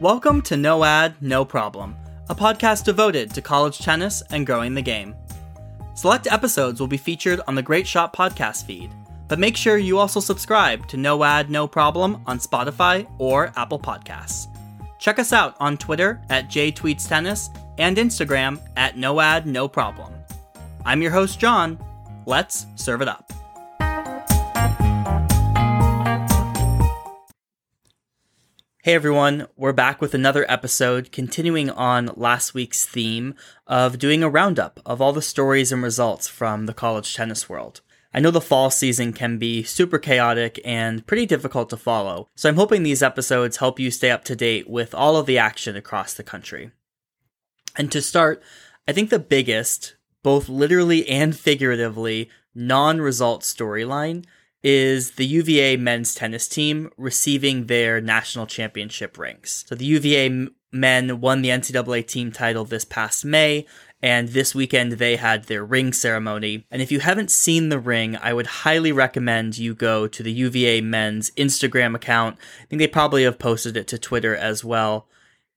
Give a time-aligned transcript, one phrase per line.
[0.00, 1.96] Welcome to No Ad, No Problem,
[2.28, 5.16] a podcast devoted to college tennis and growing the game.
[5.94, 8.92] Select episodes will be featured on the Great Shot podcast feed,
[9.26, 13.80] but make sure you also subscribe to No Ad, No Problem on Spotify or Apple
[13.80, 14.46] Podcasts.
[15.00, 20.14] Check us out on Twitter at JTweetsTennis and Instagram at No Ad, No Problem.
[20.84, 21.76] I'm your host, John.
[22.24, 23.32] Let's serve it up.
[28.84, 33.34] Hey everyone, we're back with another episode continuing on last week's theme
[33.66, 37.80] of doing a roundup of all the stories and results from the college tennis world.
[38.14, 42.48] I know the fall season can be super chaotic and pretty difficult to follow, so
[42.48, 45.74] I'm hoping these episodes help you stay up to date with all of the action
[45.74, 46.70] across the country.
[47.74, 48.40] And to start,
[48.86, 54.24] I think the biggest, both literally and figuratively, non result storyline
[54.62, 59.64] is the UVA men's tennis team receiving their national championship rings.
[59.68, 63.66] So the UVA men won the NCAA team title this past May,
[64.02, 66.66] and this weekend they had their ring ceremony.
[66.70, 70.32] And if you haven't seen the ring, I would highly recommend you go to the
[70.32, 72.36] UVA men's Instagram account.
[72.62, 75.08] I think they probably have posted it to Twitter as well.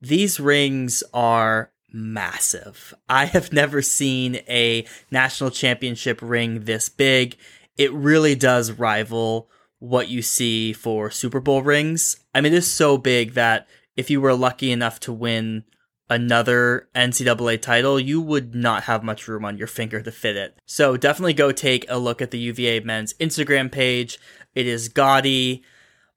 [0.02, 2.94] These rings are massive.
[3.10, 7.36] I have never seen a national championship ring this big
[7.78, 12.18] it really does rival what you see for Super Bowl rings.
[12.36, 15.64] I mean, it is so big that if you were lucky enough to win
[16.10, 20.58] another NCAA title, you would not have much room on your finger to fit it.
[20.66, 24.20] So definitely go take a look at the UVA men's Instagram page.
[24.54, 25.64] It is gaudy.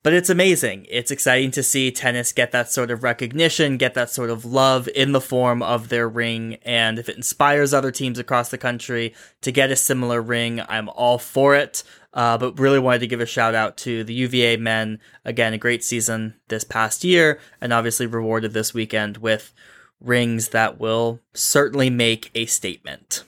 [0.04, 0.86] But it's amazing.
[0.90, 4.86] It's exciting to see tennis get that sort of recognition, get that sort of love
[4.94, 6.58] in the form of their ring.
[6.60, 10.90] And if it inspires other teams across the country to get a similar ring, I'm
[10.90, 11.82] all for it.
[12.12, 15.00] Uh, but really wanted to give a shout out to the UVA men.
[15.24, 19.54] Again, a great season this past year, and obviously rewarded this weekend with
[20.00, 23.24] rings that will certainly make a statement.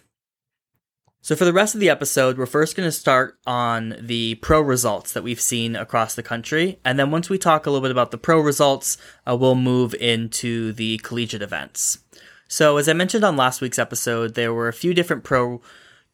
[1.26, 4.60] So, for the rest of the episode, we're first going to start on the pro
[4.60, 6.78] results that we've seen across the country.
[6.84, 8.96] And then, once we talk a little bit about the pro results,
[9.28, 11.98] uh, we'll move into the collegiate events.
[12.46, 15.60] So, as I mentioned on last week's episode, there were a few different pro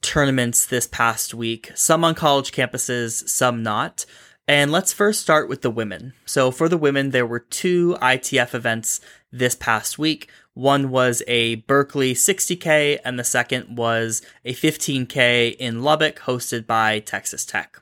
[0.01, 4.07] tournaments this past week, some on college campuses, some not.
[4.49, 6.15] And let's first start with the women.
[6.25, 10.31] So, for the women, there were two ITF events this past week.
[10.55, 16.99] One was a Berkeley 60K, and the second was a 15K in Lubbock, hosted by
[16.99, 17.81] Texas Tech.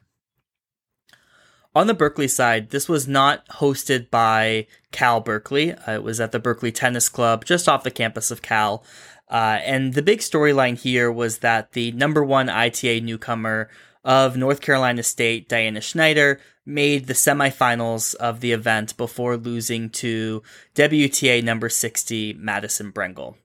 [1.75, 5.73] On the Berkeley side, this was not hosted by Cal Berkeley.
[5.73, 8.85] Uh, it was at the Berkeley Tennis Club, just off the campus of Cal.
[9.29, 13.69] Uh, and the big storyline here was that the number one ITA newcomer
[14.05, 16.39] of North Carolina State, Diana Shnaider,
[16.71, 20.43] made the semifinals of the event before losing to
[20.75, 23.37] WTA number 60, Madison Brengle.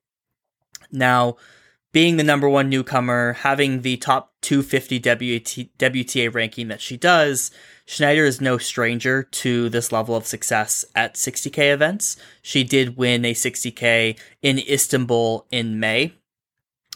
[0.92, 1.38] Now,
[1.92, 7.52] being the number one newcomer, having the top 250 WTA, WTA ranking that she does,
[7.88, 12.18] Shnaider is no stranger to this level of success at 60K events.
[12.42, 16.14] She did win a 60K in Istanbul in May.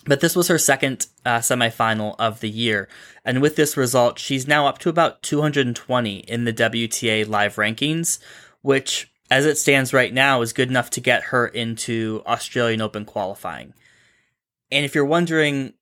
[0.06, 2.88] But this was her second uh, semifinal of the year.
[3.26, 8.20] And with this result, she's now up to about 220 in the WTA live rankings,
[8.62, 13.06] which, as it stands right now, is good enough to get her into Australian Open
[13.06, 13.74] qualifying.
[14.72, 15.74] And if you're wondering,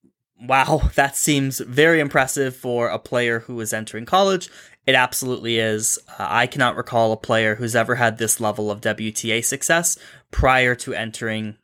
[0.42, 4.50] wow, that seems very impressive for a player who is entering college,
[4.86, 6.00] it absolutely is.
[6.18, 9.98] Uh, I cannot recall a player who's ever had this level of WTA success
[10.32, 11.58] prior to entering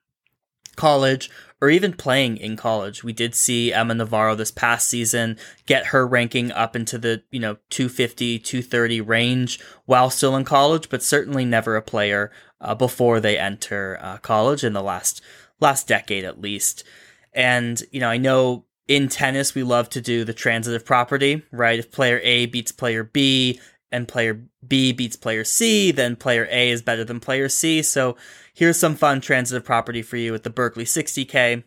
[0.75, 1.29] college
[1.63, 3.05] or even playing in college.
[3.05, 7.39] We did see Emma Navarro this past season get her ranking up into the, you
[7.39, 13.21] know, 250, 230 range while still in college, but certainly never a player uh, before
[13.21, 15.21] they enter uh, college in the last
[15.61, 16.83] last decade at least.
[17.31, 21.79] And, you know, I know in tennis we love to do the transitive property, right?
[21.79, 23.61] If player A beats player B,
[23.93, 27.81] and player B beats player C, then player A is better than player C.
[27.81, 28.17] So
[28.53, 31.63] here's some fun transitive property for you with the Berkeley 60K.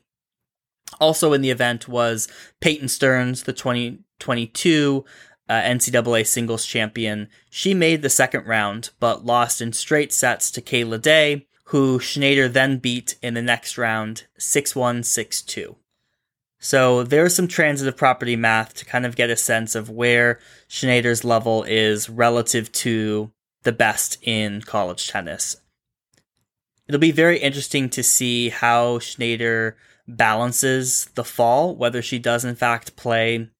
[1.00, 2.28] Also in the event was
[2.60, 5.04] Peyton Stearns, the 2022
[5.48, 7.28] uh, NCAA singles champion.
[7.48, 12.52] She made the second round, but lost in straight sets to Kayla Day, who Shnaider
[12.52, 15.76] then beat in the next round 6 1 6 2.
[16.58, 21.24] So there's some transitive property math to kind of get a sense of where Shnaider's
[21.24, 23.30] level is relative to
[23.62, 25.56] the best in college tennis.
[26.88, 29.74] It'll be very interesting to see how Shnaider
[30.08, 33.50] balances the fall, whether she does in fact play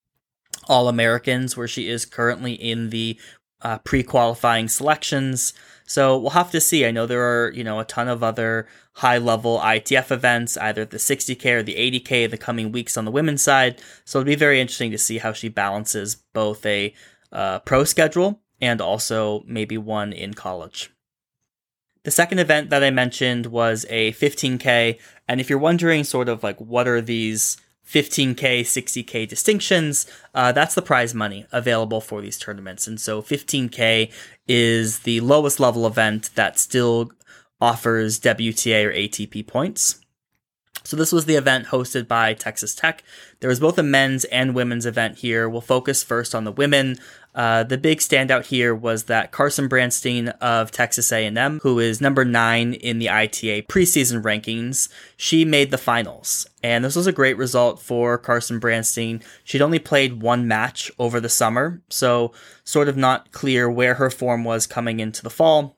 [0.67, 3.19] All Americans, where she is currently in the
[3.61, 5.53] uh, pre-qualifying selections.
[5.85, 6.85] So we'll have to see.
[6.85, 10.97] I know there are, you know, a ton of other high-level ITF events, either the
[10.97, 13.81] 60k or the 80k, the coming weeks on the women's side.
[14.03, 16.93] So it'll be very interesting to see how she balances both a
[17.31, 20.91] uh, pro schedule and also maybe one in college.
[22.03, 24.97] The second event that I mentioned was a 15K.
[25.27, 27.57] And if you're wondering sort of like what are these
[27.87, 32.85] 15K, 60K distinctions, uh, that's the prize money available for these tournaments.
[32.85, 34.11] And so 15K
[34.47, 37.11] is the lowest level event that still
[37.61, 40.01] offers WTA or ATP points.
[40.83, 43.03] So this was the event hosted by Texas Tech.
[43.41, 45.49] There was both a men's and women's event here.
[45.49, 46.97] We'll focus first on the women.
[47.37, 52.25] Uh, the big standout here was that Carson Branstein of Texas A&M, who is number
[52.25, 56.47] nine in the ITA preseason rankings, she made the finals.
[56.63, 59.23] And this was a great result for Carson Branstein.
[59.43, 64.09] She'd only played one match over the summer, so sort of not clear where her
[64.09, 65.77] form was coming into the fall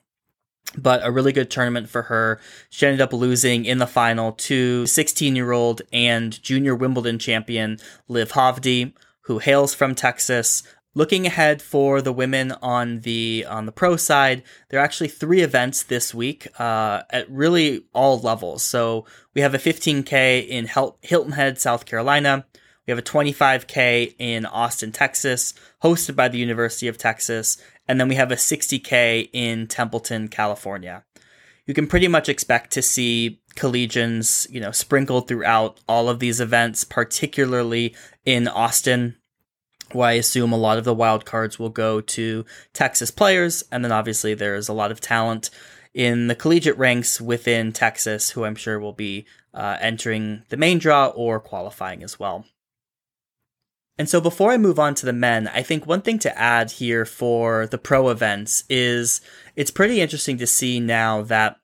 [0.78, 2.38] but a really good tournament for her.
[2.68, 7.78] She ended up losing in the final to 16 year old and junior Wimbledon champion
[8.06, 8.92] Liv Hovde,
[9.22, 10.62] who hails from Texas.
[10.92, 15.40] Looking ahead for the women on the on the pro side, there are actually three
[15.40, 18.64] events this week uh, at really all levels.
[18.64, 20.68] So we have a 15k in
[21.02, 22.44] Hilton Head, South Carolina.
[22.86, 27.56] We have a 25k in Austin, Texas, hosted by the University of Texas,
[27.86, 31.04] and then we have a 60K in Templeton, California.
[31.66, 36.40] You can pretty much expect to see collegians, you know, sprinkled throughout all of these
[36.40, 37.94] events, particularly
[38.24, 39.16] in Austin,
[39.94, 43.62] where I assume a lot of the wild cards will go to Texas players.
[43.70, 45.50] And then obviously there's a lot of talent
[45.92, 50.78] in the collegiate ranks within Texas who I'm sure will be uh, entering the main
[50.78, 52.44] draw or qualifying as well.
[53.98, 56.70] And so before I move on to the men, I think one thing to add
[56.70, 59.20] here for the pro events is
[59.56, 61.56] it's pretty interesting to see now that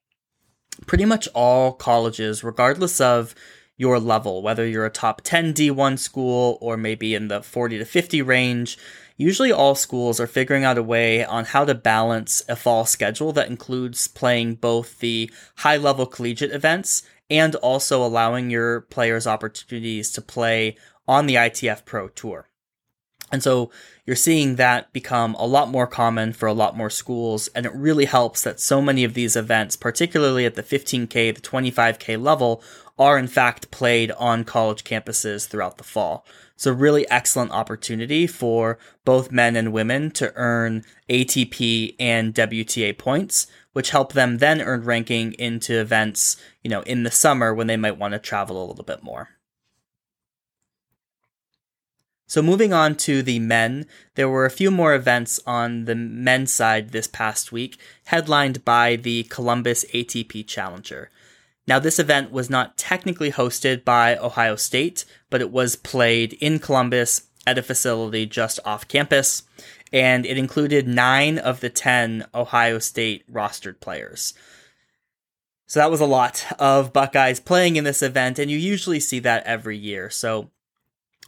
[0.86, 3.34] pretty much all colleges, regardless of
[3.76, 7.84] your level, whether you're a top 10 D1 school or maybe in the 40 to
[7.84, 8.78] 50 range,
[9.16, 13.32] usually all schools are figuring out a way on how to balance a fall schedule
[13.32, 20.10] that includes playing both the high level collegiate events and also allowing your players opportunities
[20.12, 20.76] to play
[21.08, 22.48] on the ITF Pro Tour.
[23.32, 23.70] And so
[24.04, 27.48] you're seeing that become a lot more common for a lot more schools.
[27.48, 31.40] And it really helps that so many of these events, particularly at the 15K, the
[31.40, 32.62] 25K level,
[32.98, 36.24] are in fact played on college campuses throughout the fall.
[36.64, 43.46] A really excellent opportunity for both men and women to earn ATP and WTA points,
[43.72, 47.76] which help them then earn ranking into events, you know, in the summer when they
[47.76, 49.35] might want to travel a little bit more.
[52.28, 53.86] So moving on to the men,
[54.16, 58.96] there were a few more events on the men's side this past week, headlined by
[58.96, 61.10] the Columbus ATP Challenger.
[61.68, 66.58] Now, this event was not technically hosted by Ohio State, but it was played in
[66.58, 69.44] Columbus at a facility just off campus,
[69.92, 74.34] and it included nine of the 10 Ohio State rostered players.
[75.68, 79.18] So that was a lot of Buckeyes playing in this event, and you usually see
[79.20, 80.10] that every year.
[80.10, 80.50] So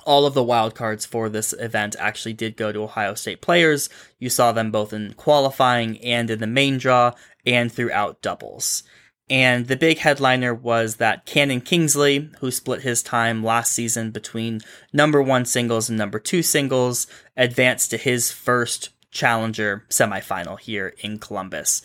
[0.09, 3.91] all of the wildcards for this event actually did go to Ohio State players.
[4.19, 7.13] You saw them both in qualifying and in the main draw
[7.45, 8.85] and throughout doubles.
[9.29, 14.63] And the big headliner was that Cannon Kingsley, who split his time last season between
[14.95, 21.19] number one singles and number two singles, advanced to his first challenger semifinal here in
[21.19, 21.83] Columbus.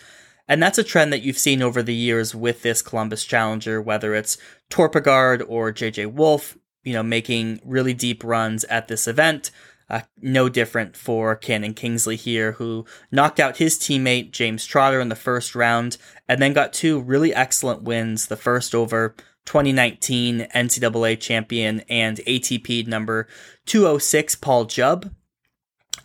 [0.47, 4.15] And that's a trend that you've seen over the years with this Columbus Challenger, whether
[4.15, 4.37] it's
[4.69, 9.51] Torpegaard or JJ Wolf you know, making really deep runs at this event.
[9.89, 15.09] Uh, no different for Cannon Kingsley here, who knocked out his teammate James Trotter in
[15.09, 15.97] the first round,
[16.27, 18.27] and then got two really excellent wins.
[18.27, 23.27] The first over 2019 NCAA champion and ATP number
[23.65, 25.13] 206 Paul Jubb.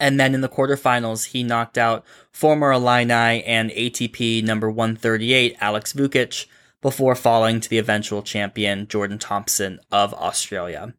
[0.01, 5.93] And then in the quarterfinals, he knocked out former Illini and ATP number 138 Alex
[5.93, 6.47] Vukic
[6.81, 10.95] before falling to the eventual champion Jordan Thompson of Australia.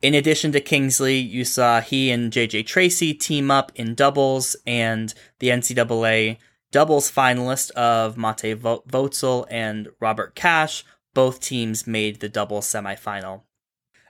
[0.00, 5.12] In addition to Kingsley, you saw he and JJ Tracy team up in doubles, and
[5.40, 6.38] the NCAA
[6.70, 10.84] doubles finalist of Matej Vocel and Robert Cash,
[11.14, 13.42] both teams made the doubles semifinal.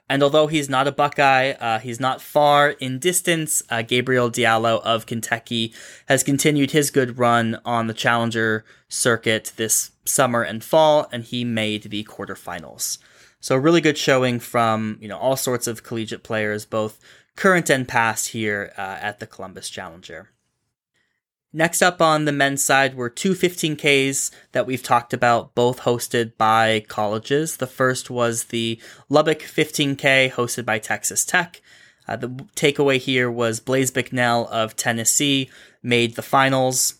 [0.07, 3.61] And although he's not a Buckeye, uh, he's not far in distance.
[3.69, 5.73] Uh, Gabriel Diallo of Kentucky
[6.07, 11.45] has continued his good run on the Challenger circuit this summer and fall, and he
[11.45, 12.97] made the quarterfinals.
[13.39, 16.99] So really good showing from you know all sorts of collegiate players, both
[17.35, 20.29] current and past here uh, at the Columbus Challenger.
[21.51, 26.33] Next up on the men's side were two 15Ks that we've talked about, both hosted
[26.37, 27.57] by colleges.
[27.57, 31.59] The first was the Lubbock 15K hosted by Texas Tech.
[32.07, 35.49] Uh, the takeaway here was Blaise Bicknell of Tennessee
[35.81, 36.98] made the finals.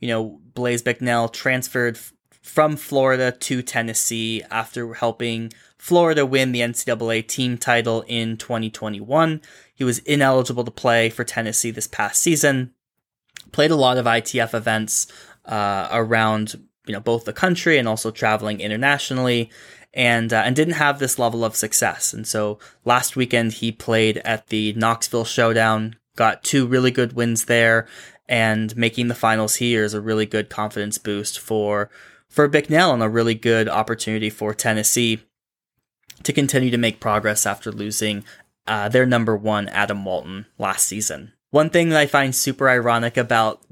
[0.00, 6.60] You know, Blaise Bicknell transferred f- from Florida to Tennessee after helping Florida win the
[6.60, 9.40] NCAA team title in 2021.
[9.74, 12.74] He was ineligible to play for Tennessee this past season.
[13.52, 15.06] Played a lot of ITF events
[15.44, 19.50] uh, around you know both the country and also traveling internationally
[19.94, 22.12] and uh, and didn't have this level of success.
[22.12, 27.46] And so last weekend he played at the Knoxville Showdown, got two really good wins
[27.46, 27.86] there,
[28.30, 31.90] and making the finals here is a really good confidence boost for
[32.28, 35.18] for Bicknell and a really good opportunity for Tennessee
[36.22, 38.24] to continue to make progress after losing
[38.68, 41.32] uh, their number one Adam Walton last season.
[41.50, 43.62] One thing that I find super ironic about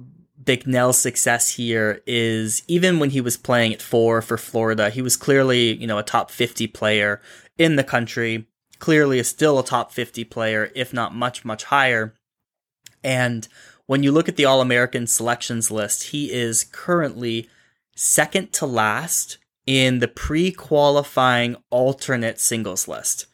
[0.42, 5.16] Bicknell's success here is even when he was playing at four for Florida, he was
[5.16, 7.20] clearly, you know, a top 50 player
[7.58, 8.48] in the country,
[8.80, 12.14] clearly is still a top 50 player, if not much, much higher.
[13.04, 13.46] And
[13.88, 17.48] when you look at the All American selections list, he is currently
[17.96, 23.26] second to last in the pre qualifying alternate singles list.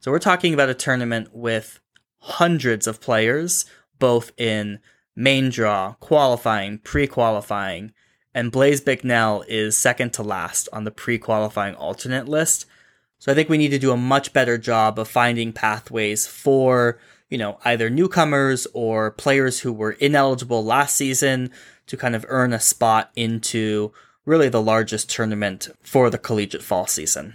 [0.00, 1.78] So we're talking about a tournament with
[2.20, 3.66] hundreds of players,
[3.98, 4.78] both in
[5.14, 7.92] main draw, qualifying, pre qualifying,
[8.34, 12.64] and Blaise Bicknell is second to last on the pre qualifying alternate list.
[13.18, 16.98] So I think we need to do a much better job of finding pathways for,
[17.32, 21.50] you know, either newcomers or players who were ineligible last season
[21.86, 23.90] to kind of earn a spot into
[24.26, 27.34] really the largest tournament for the collegiate fall season.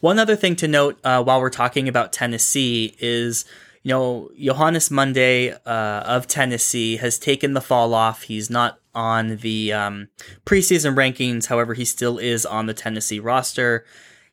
[0.00, 3.44] One other thing to note uh, while we're talking about Tennessee is,
[3.82, 8.22] you know, Johannus Monday uh, of Tennessee has taken the fall off.
[8.22, 10.08] He's not on the um,
[10.46, 13.84] preseason rankings, however, he still is on the Tennessee roster.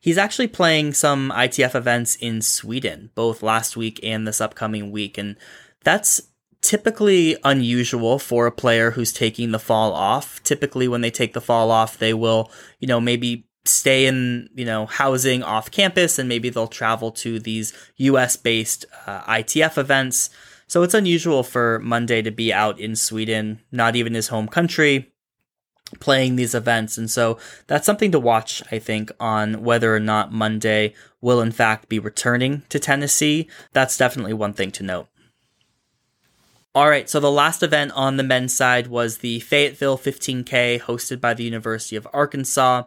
[0.05, 5.17] He's actually playing some ITF events in Sweden, both last week and this upcoming week,
[5.17, 5.35] and
[5.83, 6.21] that's
[6.61, 10.43] typically unusual for a player who's taking the fall off.
[10.43, 14.63] Typically, when they take the fall off, they will, you know, maybe stay in, you
[14.63, 20.29] know, housing off campus and maybe they'll travel to these US based uh, ITF events.
[20.67, 25.14] So it's unusual for Monday to be out in Sweden, not even his home country,
[25.99, 26.97] playing these events.
[26.97, 27.37] And so
[27.67, 31.99] that's something to watch, I think, on whether or not Monday will in fact be
[31.99, 33.49] returning to Tennessee.
[33.73, 35.07] That's definitely one thing to note.
[36.75, 41.21] All right, so the last event on the men's side was the Fayetteville 15K hosted
[41.21, 42.83] by the University of Arkansas.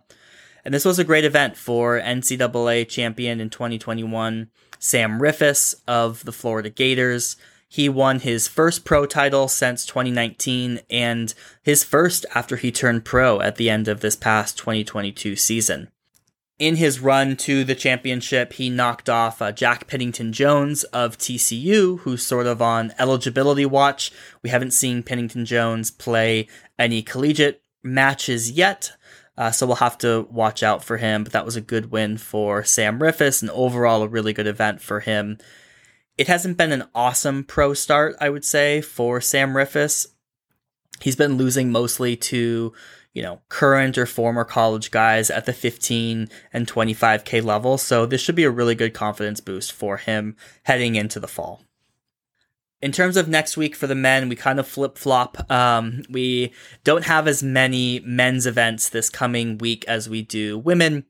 [0.62, 6.33] And this was a great event for NCAA champion in 2021, Sam Riffice of the
[6.33, 7.37] Florida Gators.
[7.69, 13.41] He won his first pro title since 2019 and his first after he turned pro
[13.41, 15.89] at the end of this past 2022 season
[16.59, 22.01] in his run to the championship, he knocked off uh, Jack Pinnington Jones of TCU,
[22.01, 24.11] who's sort of on eligibility watch.
[24.43, 26.49] We haven't seen Pinnington Jones play
[26.79, 28.93] any collegiate matches yet,
[29.37, 31.23] uh, so we'll have to watch out for him.
[31.23, 34.81] But that was a good win for Sam Riffice, and overall a really good event
[34.81, 35.39] for him.
[36.19, 40.07] It hasn't been an awesome pro start, I would say, for Sam Riffice.
[41.01, 42.75] He's been losing mostly to
[43.19, 47.77] you know, current or former college guys at the 15 and 25K level.
[47.77, 51.63] So this should be a really good confidence boost for him heading into the fall.
[52.81, 55.51] In terms of next week for the men, we kind of flip flop.
[55.51, 56.53] Um, we
[56.85, 61.05] don't have as many men's events this coming week as we do women,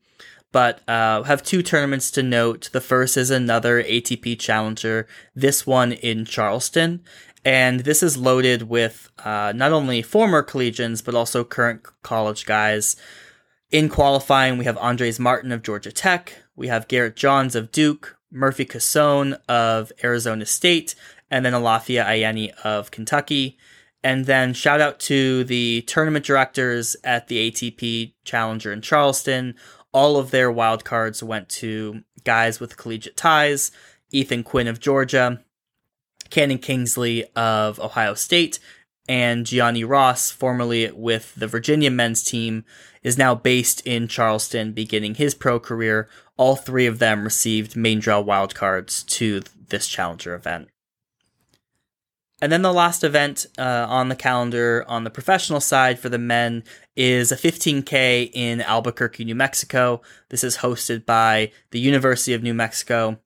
[0.51, 2.69] but uh, have two tournaments to note.
[2.71, 7.03] The first is another ATP Challenger, this one in Charleston.
[7.45, 12.95] And this is loaded with uh, not only former collegians, but also current college guys.
[13.71, 18.17] In qualifying, we have Andres Martin of Georgia Tech, we have Garrett Johns of Duke,
[18.31, 20.95] Murphy Cassone of Arizona State,
[21.31, 23.57] and then Alafia Ayeni of Kentucky.
[24.03, 29.55] And then shout out to the tournament directors at the ATP Challenger in Charleston.
[29.91, 33.71] All of their wildcards went to guys with collegiate ties.
[34.11, 35.43] Ethan Quinn of Georgia,
[36.29, 38.59] Cannon Kingsley of Ohio State,
[39.07, 42.65] and Gianni Ross, formerly with the Virginia men's team,
[43.01, 46.07] is now based in Charleston, beginning his pro career.
[46.37, 50.69] All three of them received main draw wildcards to this challenger event.
[52.41, 56.17] And then the last event uh, on the calendar on the professional side for the
[56.17, 56.63] men
[56.95, 60.01] is a 15K in Albuquerque, New Mexico.
[60.29, 63.19] This is hosted by the University of New Mexico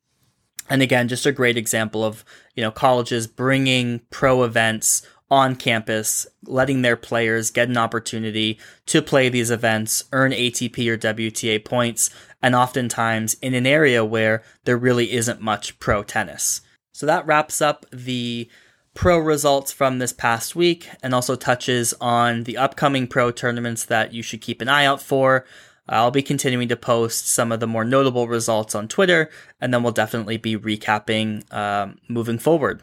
[0.70, 2.24] and again, just a great example of,
[2.56, 9.02] you know, colleges bringing pro events on campus, letting their players get an opportunity to
[9.02, 12.10] play these events, earn ATP or WTA points,
[12.42, 16.62] and oftentimes in an area where there really isn't much pro tennis.
[16.94, 18.48] So that wraps up the
[18.94, 24.14] pro results from this past week and also touches on the upcoming pro tournaments that
[24.14, 25.46] you should keep an eye out for.
[25.88, 29.84] I'll be continuing to post some of the more notable results on Twitter, and then
[29.84, 32.82] we'll definitely be recapping um, moving forward.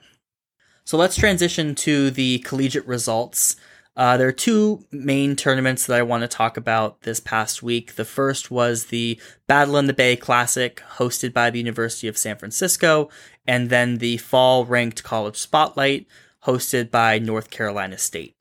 [0.84, 3.56] So let's transition to the collegiate results.
[3.96, 7.96] Uh, there are two main tournaments that I want to talk about this past week.
[7.96, 12.36] The first was the Battle in the Bay Classic, hosted by the University of San
[12.36, 13.10] Francisco,
[13.46, 16.06] and then the Fall Ranked College Spotlight,
[16.44, 18.36] hosted by North Carolina State.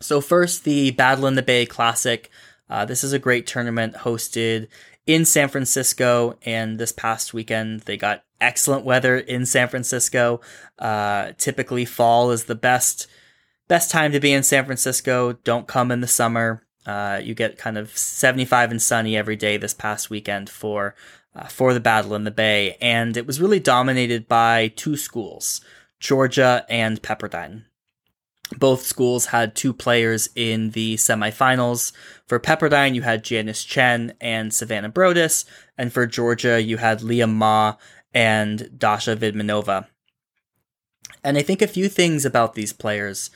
[0.00, 2.30] So, first, the Battle in the Bay Classic.
[2.68, 4.68] Uh, this is a great tournament hosted
[5.06, 10.40] in San Francisco, and this past weekend they got excellent weather in San Francisco.
[10.78, 13.06] Uh, typically, fall is the best
[13.74, 15.32] best time to be in San Francisco.
[15.42, 16.64] Don't come in the summer.
[16.86, 20.94] Uh, you get kind of 75 and sunny every day this past weekend for
[21.34, 25.60] uh, for the battle in the Bay, and it was really dominated by two schools,
[25.98, 27.64] Georgia and Pepperdine.
[28.56, 31.92] Both schools had two players in the semifinals.
[32.28, 35.44] For Pepperdine, you had Janice Tjen and Savannah Broadus,
[35.76, 37.74] and for Georgia, you had Lea Ma
[38.14, 39.88] and Dasha Vidmanova.
[41.24, 43.30] And I think a few things about these players.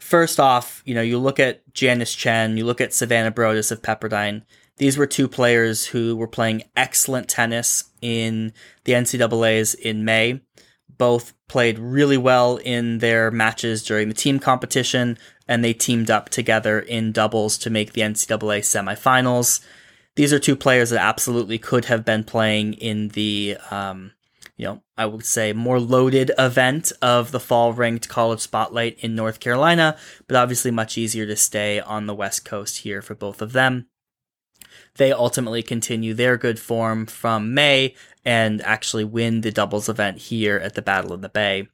[0.00, 3.82] First off, you know, you look at Janice Tjen, you look at Savannah Broadus of
[3.82, 4.42] Pepperdine.
[4.78, 8.54] These were two players who were playing excellent tennis in
[8.84, 10.40] the NCAAs in May.
[10.88, 16.30] Both played really well in their matches during the team competition, and they teamed up
[16.30, 19.60] together in doubles to make the NCAA semifinals.
[20.16, 24.12] These are two players that absolutely could have been playing in the um,
[24.60, 29.14] you know, I would say more loaded event of the fall ranked college spotlight in
[29.14, 29.96] North Carolina,
[30.28, 33.86] but obviously much easier to stay on the West Coast here for both of them.
[34.96, 40.58] They ultimately continue their good form from May and actually win the doubles event here
[40.58, 41.68] at the Battle of the Bay.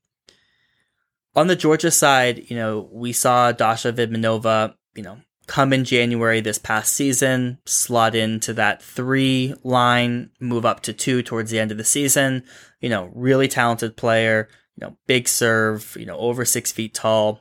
[1.35, 6.40] On the Georgia side, you know, we saw Dasha Vidmanova, you know, come in January
[6.40, 11.70] this past season, slot into that three line, move up to two towards the end
[11.70, 12.42] of the season.
[12.80, 17.40] You know, really talented player, you know, big serve, you know, over six feet tall,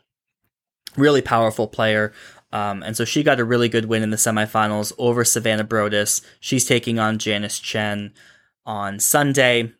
[0.96, 2.14] really powerful player.
[2.52, 6.22] Um, and so she got a really good win in the semifinals over Savannah Broadus.
[6.40, 8.12] She's taking on Janice Tjen
[8.66, 9.74] on Sunday.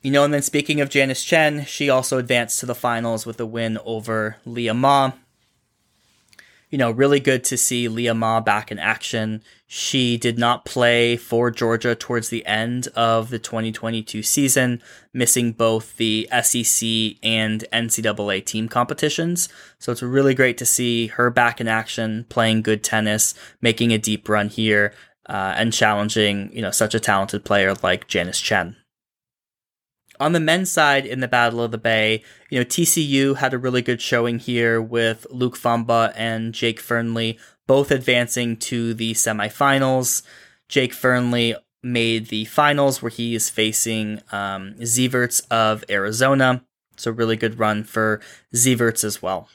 [0.00, 3.40] You know, and then speaking of Janice Tjen, she also advanced to the finals with
[3.40, 5.12] a win over Lea Ma
[6.74, 9.44] you know, really good to see Lea Ma back in action.
[9.68, 14.82] She did not play for Georgia towards the end of the 2022 season,
[15.12, 19.48] missing both the SEC and NCAA team competitions.
[19.78, 23.98] So it's really great to see her back in action, playing good tennis, making a
[23.98, 24.92] deep run here,
[25.28, 28.74] uh, and challenging, you know, such a talented player like Janice Tjen.
[30.20, 33.58] On the men's side in the Battle of the Bay, you know, TCU had a
[33.58, 40.22] really good showing here with Luc Fomba and Jake Fearnley both advancing to the semifinals.
[40.68, 46.64] Jake Fearnley made the finals where he is facing um, Ziverts of Arizona.
[46.96, 48.20] So, really good run for
[48.54, 49.48] Ziverts as well.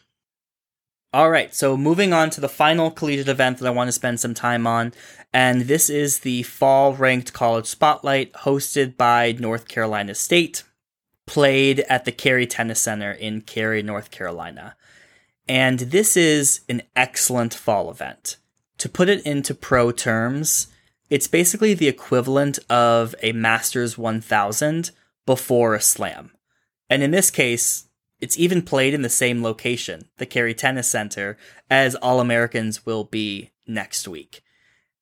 [1.12, 4.20] All right, so moving on to the final collegiate event that I want to spend
[4.20, 4.94] some time on,
[5.34, 10.62] and this is the Fall Ranked College Spotlight hosted by North Carolina State,
[11.26, 14.76] played at the Cary Tennis Center in Cary, North Carolina.
[15.48, 18.38] And this is an excellent fall event.
[18.78, 20.68] To put it into pro terms,
[21.10, 24.92] it's basically the equivalent of a Masters 1000
[25.26, 26.34] before a slam.
[26.88, 27.89] And in this case,
[28.22, 31.38] it's even played in the same location, the Cary Tennis Center,
[31.70, 34.42] as All Americans will be next week.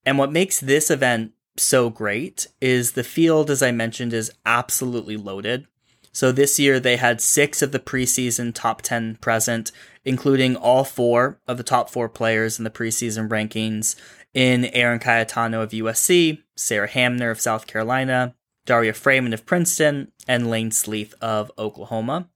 [0.04, 5.16] And what makes this event so great is the field, as I mentioned, is absolutely
[5.16, 5.66] loaded.
[6.12, 9.72] So this year they had six of the preseason top 10 present,
[10.04, 13.94] including all four of the top four players in the preseason rankings
[14.34, 18.34] in Eryn Cayetano of USC, Sarah Hamner of South Carolina,
[18.66, 22.28] Daria Frayman of Princeton, and Layne Sleeth of Oklahoma.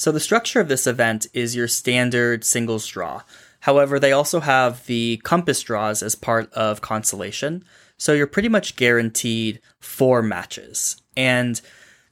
[0.00, 3.20] So the structure of this event is your standard singles draw.
[3.60, 7.66] However, they also have the compass draws as part of consolation.
[7.98, 10.96] So you're pretty much guaranteed four matches.
[11.18, 11.60] And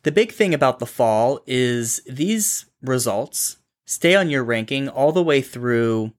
[0.02, 5.22] the big thing about the fall is these results stay on your ranking all the
[5.22, 6.12] way through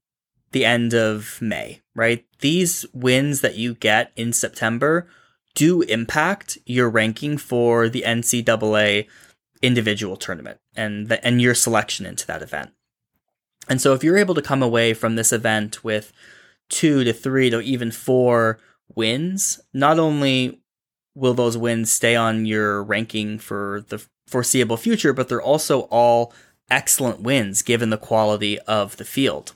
[0.52, 2.26] the end of May, right?
[2.40, 5.08] These wins that you get in September
[5.54, 9.08] do impact your ranking for the NCAA
[9.62, 12.72] individual tournament and the, and your selection into that event.
[13.68, 16.12] And so if you're able to come away from this event with
[16.70, 18.60] two to three to even four
[18.96, 20.62] wins, not only
[21.16, 26.34] will those wins stay on your ranking for the foreseeable future, but they're also all
[26.70, 29.56] excellent wins given the quality of the field.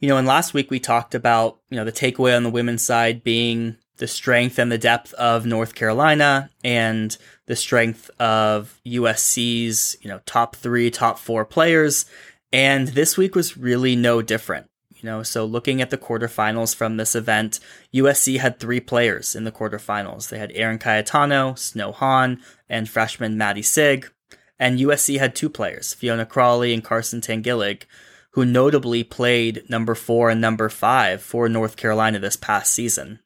[0.00, 2.82] You know, and last week we talked about, you know, the takeaway on the women's
[2.82, 9.96] side being the strength and the depth of North Carolina and the strength of USC's,
[10.00, 12.06] you know, top three, top four players.
[12.52, 14.68] And this week was really no different.
[14.96, 17.60] You know, so looking at the quarterfinals from this event,
[17.94, 20.28] USC had three players in the quarterfinals.
[20.28, 24.10] They had Eryn Cayetano, Snow Hahn, and freshman Maddie Sigg.
[24.58, 27.82] And USC had two players, Fiona Crawley and Carson Tanguilig,
[28.30, 33.20] who notably played number four and number five for North Carolina this past season.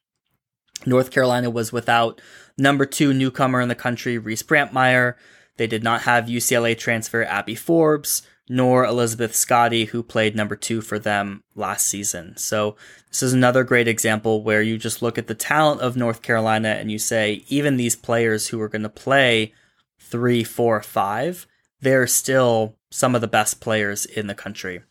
[0.86, 2.20] North Carolina was without
[2.56, 5.14] number two newcomer in the country, Reese Brantmeier.
[5.56, 10.80] They did not have UCLA transfer Abby Forbes, nor Elizabeth Scotty, who played number two
[10.80, 12.36] for them last season.
[12.36, 12.76] So
[13.08, 16.70] this is another great example where you just look at the talent of North Carolina
[16.70, 19.52] and you say, even these players who are going to play
[19.98, 21.46] three, four, five,
[21.80, 24.82] they're still some of the best players in the country.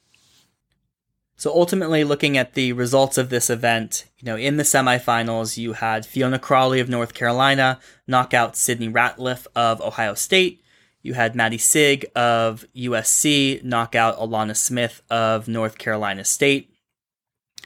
[1.40, 5.72] So ultimately, looking at the results of this event, you know, in the semifinals, you
[5.72, 10.62] had Fiona Crawley of North Carolina knock out Sydni Ratliff of Ohio State.
[11.02, 16.74] You had Maddie Sigg of USC knock out Alana Smith of North Carolina State.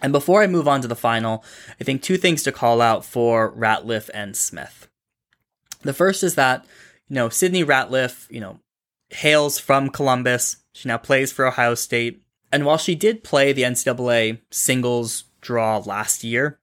[0.04, 1.44] And before I move on to the final,
[1.82, 4.88] I think two things to call out for Ratliff and Smith.
[5.82, 6.64] The first is that,
[7.10, 8.60] you know, Sydni Ratliff, you know,
[9.10, 10.58] hails from Columbus.
[10.74, 12.23] She now plays for Ohio State.
[12.54, 16.60] And while she did play the NCAA singles draw last year,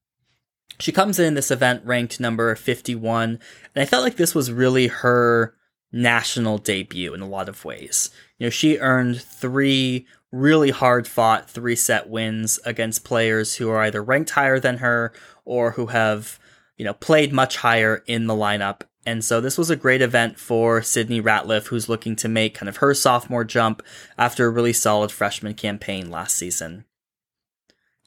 [0.78, 3.40] she comes in this event ranked number 51.
[3.74, 5.56] And I felt like this was really her
[5.90, 8.10] national debut in a lot of ways.
[8.38, 13.82] You know, she earned three really hard fought three set wins against players who are
[13.82, 15.12] either ranked higher than her
[15.44, 16.38] or who have,
[16.76, 20.38] you know, played much higher in the lineup and so this was a great event
[20.38, 23.82] for Sydni Ratliff, who's looking to make kind of her sophomore jump
[24.18, 26.84] after a really solid freshman campaign last season.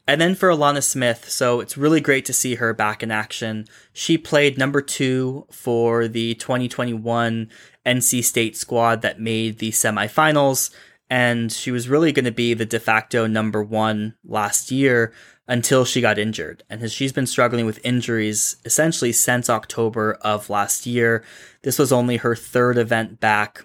[0.06, 3.66] And then for Alana Smith, so it's really great to see her back in action.
[3.92, 7.48] She played number two for the 2021
[7.86, 10.70] NC State squad that made the semifinals,
[11.14, 15.12] and she was really going to be the de facto number one last year
[15.46, 16.64] until she got injured.
[16.68, 21.22] And she's been struggling with injuries essentially since October of last year.
[21.62, 23.62] This was only her third event back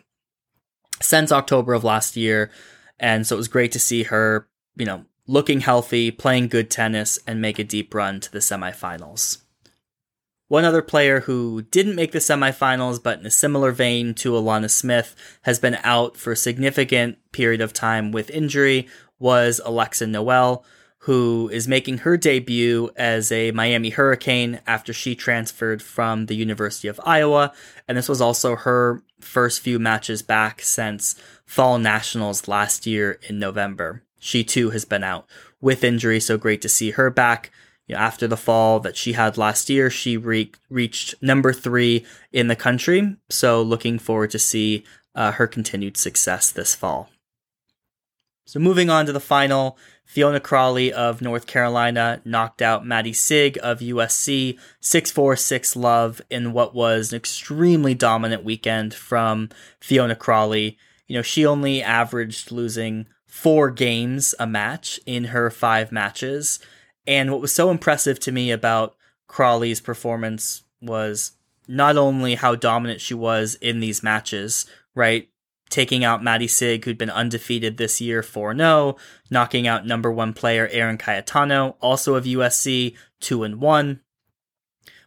[1.01, 2.51] since October of last year.
[2.99, 7.17] And so it was great to see her, you know, looking healthy, playing good tennis,
[7.25, 9.39] and make a deep run to the semifinals.
[10.49, 14.69] One other player who didn't make the semifinals, but in a similar vein to Alana
[14.69, 18.88] Smith, has been out for a significant period of time with injury,
[19.19, 20.65] was Alexa Noel
[21.03, 26.89] who is making her debut as a Miami Hurricane after she transferred from the University
[26.89, 27.53] of Iowa.
[27.88, 33.39] And this was also her first few matches back since Fall Nationals last year in
[33.39, 34.03] November.
[34.19, 35.25] She too has been out
[35.62, 37.49] with injury, so great to see her back.
[37.91, 42.56] After the fall that she had last year, she re- reached number three in the
[42.56, 43.15] country.
[43.30, 44.84] So looking forward to see
[45.15, 47.10] uh, her continued success this fall.
[48.45, 53.60] So moving on to the final, Fiona Crawley of North Carolina knocked out Maddie Sigg
[53.62, 59.49] of USC 6 4 6 love in what was an extremely dominant weekend from
[59.80, 60.80] Fiona Crawley.
[61.06, 66.60] You know, she only averaged losing four games a match in her five matches.
[67.10, 68.95] And what was so impressive to me about
[69.28, 71.32] Crawley's performance was
[71.67, 75.28] not only how dominant she was in these matches, right?
[75.69, 78.98] taking out Maddie Sigg, who'd been undefeated this year 4 0,
[79.30, 84.02] knocking out number one player Eryn Cayetano, also of USC, 2 and 1.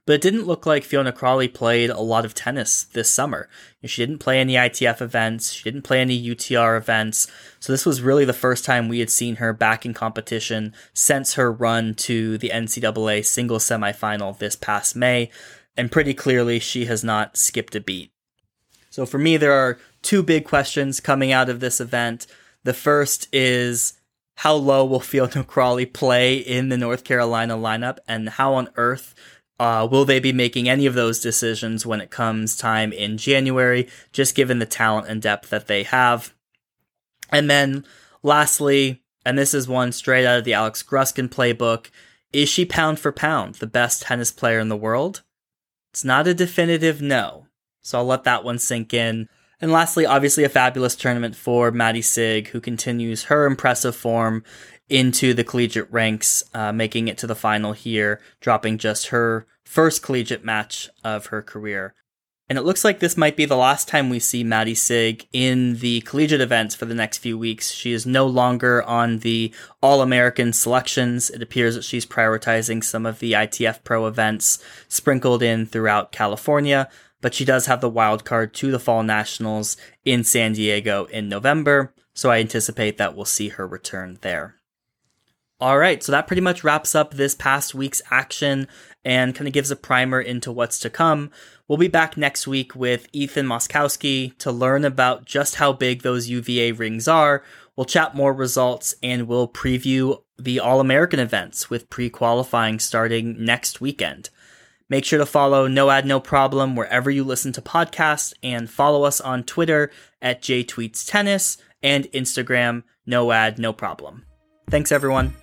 [0.04, 3.48] But it didn't look like Fiona Crawley played a lot of tennis this summer.
[3.84, 7.28] She didn't play any ITF events, she didn't play any UTR events.
[7.60, 11.34] So this was really the first time we had seen her back in competition since
[11.34, 15.30] her run to the NCAA single semifinal this past May.
[15.76, 18.12] And pretty clearly, she has not skipped a beat.
[18.90, 22.26] So for me, there are two big questions coming out of this event.
[22.64, 23.94] The first is
[24.36, 29.14] how low will Fiona Crawley play in the North Carolina lineup, and how on earth
[29.62, 33.86] uh, will they be making any of those decisions when it comes time in January,
[34.12, 36.34] just given the talent and depth that they have?
[37.30, 37.84] And then
[38.24, 41.90] lastly, and this is one straight out of the Alex Gruskin playbook,
[42.32, 45.22] is she pound for pound the best tennis player in the world?
[45.92, 47.46] It's not a definitive no,
[47.82, 49.28] so I'll let that one sink in.
[49.60, 54.42] And lastly, obviously, a fabulous tournament for Maddie Sig, who continues her impressive form
[54.88, 60.02] into the collegiate ranks, uh, making it to the final here, dropping just her first
[60.02, 61.94] collegiate match of her career.
[62.48, 65.76] And it looks like this might be the last time we see Maddie Sig in
[65.76, 67.70] the collegiate events for the next few weeks.
[67.70, 71.30] She is no longer on the All American selections.
[71.30, 76.90] It appears that she's prioritizing some of the ITF Pro events sprinkled in throughout California,
[77.22, 81.30] but she does have the wild card to the Fall Nationals in San Diego in
[81.30, 84.56] November, so I anticipate that we'll see her return there.
[85.58, 88.66] All right, so that pretty much wraps up this past week's action
[89.04, 91.30] and kind of gives a primer into what's to come.
[91.68, 96.28] We'll be back next week with Ethan Moskowski to learn about just how big those
[96.28, 97.42] UVA rings are.
[97.76, 103.44] We'll chat more results and we'll preview the All American events with pre qualifying starting
[103.44, 104.30] next weekend.
[104.88, 109.04] Make sure to follow No Ad No Problem wherever you listen to podcasts and follow
[109.04, 114.26] us on Twitter at JTweetsTennis and Instagram No Ad No Problem.
[114.68, 115.34] Thanks, everyone.